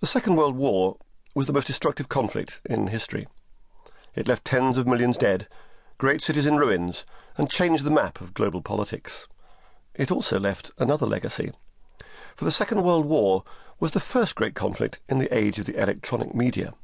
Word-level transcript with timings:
The 0.00 0.06
Second 0.06 0.36
World 0.36 0.54
War 0.54 0.96
was 1.34 1.48
the 1.48 1.52
most 1.52 1.66
destructive 1.66 2.08
conflict 2.08 2.60
in 2.64 2.86
history. 2.86 3.26
It 4.14 4.28
left 4.28 4.44
tens 4.44 4.78
of 4.78 4.86
millions 4.86 5.16
dead, 5.16 5.48
great 5.98 6.22
cities 6.22 6.46
in 6.46 6.56
ruins, 6.56 7.04
and 7.36 7.50
changed 7.50 7.82
the 7.82 7.90
map 7.90 8.20
of 8.20 8.32
global 8.32 8.62
politics. 8.62 9.26
It 9.96 10.12
also 10.12 10.38
left 10.38 10.70
another 10.78 11.04
legacy. 11.04 11.50
For 12.36 12.44
the 12.44 12.52
Second 12.52 12.84
World 12.84 13.06
War 13.06 13.42
was 13.80 13.90
the 13.90 13.98
first 13.98 14.36
great 14.36 14.54
conflict 14.54 15.00
in 15.08 15.18
the 15.18 15.36
age 15.36 15.58
of 15.58 15.64
the 15.64 15.74
electronic 15.82 16.32
media. 16.32 16.74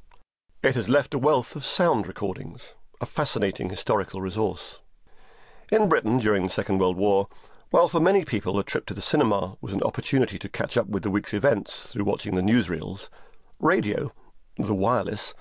It 0.65 0.75
has 0.75 0.89
left 0.89 1.15
a 1.15 1.19
wealth 1.19 1.55
of 1.55 1.65
sound 1.65 2.09
recordings, 2.09 2.75
a 3.01 3.07
fascinating 3.07 3.71
historical 3.71 4.23
resource. 4.23 4.81
In 5.75 5.89
Britain 5.89 6.19
during 6.19 6.45
the 6.45 6.49
Second 6.49 6.79
World 6.79 6.97
War, 6.97 7.27
while 7.71 7.89
for 7.89 7.99
many 7.99 8.25
people 8.25 8.57
a 8.61 8.63
trip 8.63 8.87
to 8.87 8.95
the 8.95 9.01
cinema 9.01 9.57
was 9.61 9.73
an 9.73 9.83
opportunity 9.83 10.39
to 10.39 10.49
catch 10.49 10.77
up 10.77 10.87
with 10.87 11.03
the 11.03 11.11
week's 11.11 11.35
events 11.35 11.91
through 11.91 12.05
watching 12.05 12.37
the 12.37 12.43
newsreels, 12.43 13.09
radio, 13.59 14.13
the 14.57 14.73
wireless, 14.73 15.35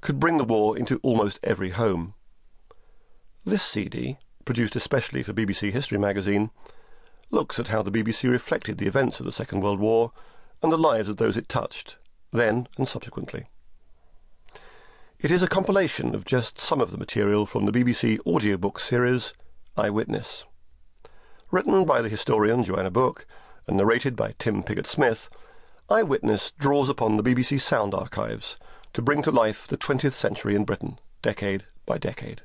could 0.00 0.20
bring 0.20 0.38
the 0.38 0.44
war 0.44 0.78
into 0.78 1.00
almost 1.02 1.40
every 1.42 1.70
home. 1.70 2.14
This 3.44 3.64
CD, 3.64 4.18
produced 4.44 4.76
especially 4.76 5.24
for 5.24 5.32
BBC 5.32 5.72
History 5.72 5.98
magazine, 5.98 6.50
looks 7.32 7.58
at 7.58 7.66
how 7.66 7.82
the 7.82 7.90
BBC 7.90 8.30
reflected 8.30 8.78
the 8.78 8.86
events 8.86 9.18
of 9.18 9.26
the 9.26 9.32
Second 9.32 9.60
World 9.60 9.80
War 9.80 10.12
and 10.62 10.70
the 10.70 10.78
lives 10.78 11.08
of 11.08 11.16
those 11.16 11.36
it 11.36 11.48
touched, 11.48 11.96
then 12.32 12.68
and 12.78 12.86
subsequently. 12.86 13.46
It 15.18 15.32
is 15.32 15.42
a 15.42 15.48
compilation 15.48 16.14
of 16.14 16.24
just 16.24 16.60
some 16.60 16.80
of 16.80 16.92
the 16.92 16.96
material 16.96 17.44
from 17.44 17.66
the 17.66 17.72
BBC 17.72 18.20
audiobook 18.24 18.78
series 18.78 19.32
Eyewitness. 19.76 20.44
Written 21.50 21.84
by 21.84 22.02
the 22.02 22.08
historian 22.08 22.64
Joanna 22.64 22.90
Bourke 22.90 23.26
and 23.66 23.76
narrated 23.76 24.16
by 24.16 24.34
Tim 24.38 24.62
Pigott 24.62 24.86
Smith, 24.86 25.28
Eyewitness 25.88 26.52
draws 26.52 26.88
upon 26.88 27.16
the 27.16 27.22
BBC 27.22 27.60
sound 27.60 27.94
archives 27.94 28.56
to 28.92 29.02
bring 29.02 29.22
to 29.22 29.30
life 29.30 29.66
the 29.66 29.76
20th 29.76 30.12
century 30.12 30.54
in 30.54 30.64
Britain, 30.64 30.98
decade 31.22 31.64
by 31.86 31.98
decade. 31.98 32.42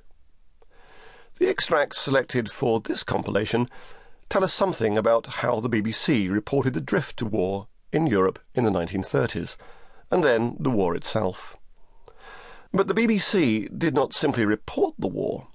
The 1.40 1.50
extracts 1.50 1.98
selected 1.98 2.50
for 2.50 2.80
this 2.80 3.04
compilation 3.04 3.70
tell 4.30 4.44
us 4.44 4.54
something 4.54 4.98
about 4.98 5.28
how 5.28 5.60
the 5.60 5.70
BBC 5.70 6.32
reported 6.32 6.74
the 6.74 6.82
drift 6.82 7.18
to 7.18 7.26
war 7.26 7.68
in 7.92 8.08
Europe 8.08 8.40
in 8.54 8.64
the 8.64 8.72
1930s, 8.72 9.58
and 10.12 10.24
then 10.24 10.58
the 10.60 10.70
war 10.70 10.96
itself. 10.96 11.58
But 12.72 12.88
the 12.88 12.94
BBC 12.94 13.70
did 13.78 13.94
not 13.96 14.14
simply 14.14 14.46
report 14.46 14.96
the 15.00 15.08
war. 15.08 15.48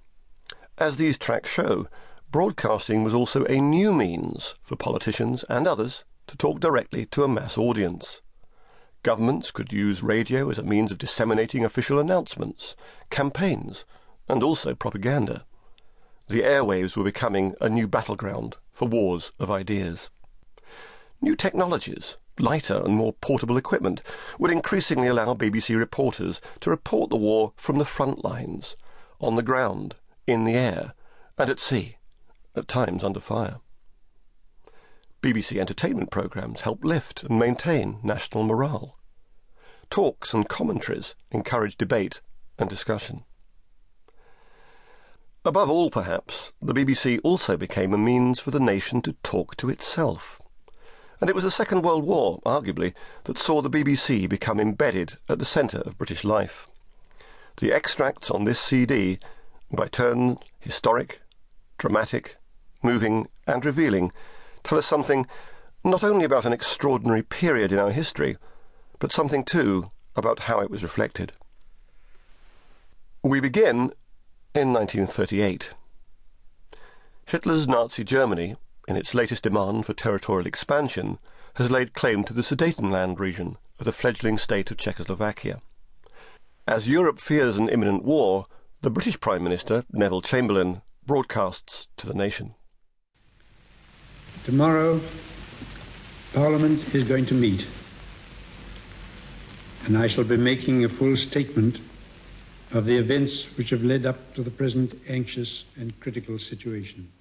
As 0.81 0.97
these 0.97 1.19
tracks 1.19 1.51
show, 1.51 1.89
broadcasting 2.33 3.05
was 3.05 3.13
also 3.13 3.45
a 3.45 3.61
new 3.61 3.93
means 3.93 4.55
for 4.63 4.77
politicians 4.77 5.45
and 5.51 5.69
others 5.69 6.07
to 6.27 6.39
talk 6.39 6.59
directly 6.59 7.05
to 7.05 7.23
a 7.23 7.29
mass 7.29 7.59
audience. 7.59 8.23
Governments 9.03 9.51
could 9.51 9.75
use 9.75 10.03
radio 10.03 10.49
as 10.49 10.59
a 10.59 10.63
means 10.63 10.91
of 10.91 10.97
disseminating 10.97 11.67
official 11.67 11.99
announcements, 11.99 12.77
campaigns, 13.11 13.85
and 14.27 14.43
also 14.43 14.75
propaganda. 14.75 15.45
The 16.29 16.41
airwaves 16.41 16.97
were 16.97 17.05
becoming 17.05 17.55
a 17.61 17.69
new 17.69 17.87
battleground 17.87 18.57
for 18.73 18.89
wars 18.89 19.33
of 19.39 19.51
ideas. 19.51 20.09
New 21.21 21.37
technologies, 21.37 22.17
lighter 22.39 22.81
and 22.83 22.95
more 22.95 23.13
portable 23.13 23.59
equipment, 23.59 24.01
would 24.39 24.51
increasingly 24.51 25.09
allow 25.09 25.35
BBC 25.35 25.79
reporters 25.79 26.41
to 26.61 26.71
report 26.71 27.11
the 27.11 27.17
war 27.17 27.53
from 27.57 27.77
the 27.77 27.85
front 27.85 28.25
lines, 28.25 28.77
on 29.21 29.37
the 29.37 29.43
ground, 29.43 29.97
in 30.31 30.45
the 30.45 30.55
air, 30.55 30.95
and 31.37 31.51
at 31.51 31.61
sea 31.61 31.97
at 32.55 32.69
times 32.69 33.05
under 33.05 33.21
fire. 33.21 33.57
BBC 35.23 35.59
entertainment 35.61 36.11
programmes 36.11 36.63
help 36.63 36.85
lift 36.85 37.23
and 37.23 37.39
maintain 37.39 37.99
national 38.03 38.45
morale. 38.45 38.99
Talks 39.91 40.33
and 40.33 40.49
commentaries 40.49 41.15
encourage 41.31 41.77
debate 41.77 42.21
and 42.59 42.71
discussion. 42.71 43.25
Above 45.45 45.71
all, 45.71 45.91
perhaps, 45.91 46.53
the 46.61 46.75
BBC 46.75 47.19
also 47.25 47.57
became 47.57 47.95
a 47.95 47.99
means 47.99 48.41
for 48.41 48.51
the 48.51 48.61
nation 48.61 49.01
to 49.03 49.15
talk 49.23 49.57
to 49.57 49.71
itself. 49.71 50.41
And 51.21 51.29
it 51.29 51.35
was 51.35 51.45
the 51.45 51.51
Second 51.51 51.83
World 51.83 52.05
War, 52.05 52.41
arguably, 52.47 52.95
that 53.25 53.39
saw 53.39 53.61
the 53.61 53.71
BBC 53.71 54.29
become 54.29 54.61
embedded 54.61 55.19
at 55.29 55.39
the 55.39 55.45
centre 55.45 55.81
of 55.81 55.99
British 55.99 56.25
life. 56.25 56.67
The 57.59 57.73
extracts 57.73 58.31
on 58.31 58.45
this 58.45 58.61
CD, 58.61 59.19
by 59.71 59.87
turns 59.89 60.39
historic, 60.59 61.23
dramatic, 61.79 62.37
moving, 62.83 63.29
and 63.47 63.65
revealing, 63.65 64.13
tell 64.63 64.79
us 64.79 64.87
something 64.87 65.27
not 65.85 66.05
only 66.05 66.25
about 66.25 66.45
an 66.45 66.53
extraordinary 66.53 67.23
period 67.23 67.73
in 67.73 67.79
our 67.79 67.91
history, 67.91 68.37
but 68.99 69.13
something 69.13 69.45
too 69.45 69.91
about 70.17 70.41
how 70.41 70.61
it 70.61 70.71
was 70.71 70.83
reflected. 70.83 71.33
We 73.23 73.41
begin 73.41 73.93
in 74.55 74.73
1938. 74.73 75.73
Hitler's 77.27 77.69
Nazi 77.69 78.03
Germany, 78.03 78.57
in 78.89 78.97
its 78.97 79.15
latest 79.15 79.45
demand 79.45 79.87
for 79.87 79.95
territorial 79.95 80.47
expansion, 80.47 81.19
has 81.55 81.71
laid 81.71 81.95
claim 81.95 82.25
to 82.25 82.35
the 82.35 82.43
Sudetenland 82.43 83.19
region 83.19 83.57
of 83.79 83.85
the 83.85 83.93
fledgling 83.93 84.37
state 84.37 84.71
of 84.71 84.77
Czechoslovakia. 84.77 85.63
As 86.67 86.89
Europe 86.89 87.21
fears 87.21 87.57
an 87.57 87.69
imminent 87.69 88.05
war, 88.05 88.47
the 88.83 88.91
British 88.91 89.21
Prime 89.21 89.43
Minister, 89.43 89.85
Neville 89.93 90.23
Chamberlain, 90.23 90.81
broadcasts 91.05 91.89
to 91.99 92.07
the 92.07 92.15
nation. 92.15 92.55
Tomorrow, 94.45 95.01
Parliament 96.33 96.95
is 96.95 97.05
going 97.05 97.27
to 97.27 97.35
meet, 97.35 97.67
and 99.85 99.99
I 99.99 100.07
shall 100.07 100.25
be 100.25 100.39
making 100.39 100.85
a 100.85 100.89
full 100.89 101.15
statement 101.17 101.81
of 102.73 102.87
the 102.87 102.97
events 102.97 103.45
which 103.59 103.69
have 103.69 103.83
led 103.83 104.07
up 104.07 104.35
to 104.35 104.43
the 104.43 104.51
present 104.51 104.95
anxious 105.09 105.65
and 105.77 105.99
critical 106.01 106.39
situation. 106.39 107.13